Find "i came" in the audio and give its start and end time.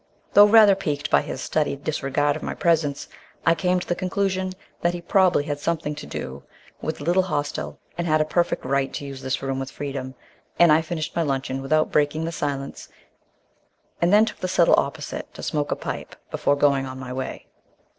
3.45-3.79